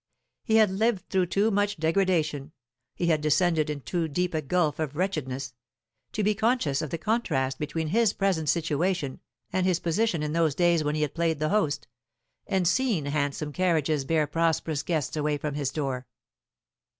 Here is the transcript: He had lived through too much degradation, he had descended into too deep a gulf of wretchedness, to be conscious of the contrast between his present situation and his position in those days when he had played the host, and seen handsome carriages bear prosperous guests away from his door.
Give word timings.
He 0.43 0.55
had 0.55 0.71
lived 0.71 1.07
through 1.09 1.27
too 1.27 1.51
much 1.51 1.77
degradation, 1.77 2.53
he 2.95 3.05
had 3.05 3.21
descended 3.21 3.69
into 3.69 3.85
too 3.85 4.07
deep 4.07 4.33
a 4.33 4.41
gulf 4.41 4.79
of 4.79 4.95
wretchedness, 4.95 5.53
to 6.13 6.23
be 6.23 6.33
conscious 6.33 6.81
of 6.81 6.89
the 6.89 6.97
contrast 6.97 7.59
between 7.59 7.89
his 7.89 8.11
present 8.11 8.49
situation 8.49 9.19
and 9.53 9.63
his 9.63 9.79
position 9.79 10.23
in 10.23 10.33
those 10.33 10.55
days 10.55 10.83
when 10.83 10.95
he 10.95 11.03
had 11.03 11.13
played 11.13 11.37
the 11.37 11.49
host, 11.49 11.87
and 12.47 12.67
seen 12.67 13.05
handsome 13.05 13.53
carriages 13.53 14.03
bear 14.03 14.25
prosperous 14.25 14.81
guests 14.81 15.15
away 15.15 15.37
from 15.37 15.53
his 15.53 15.69
door. 15.69 16.07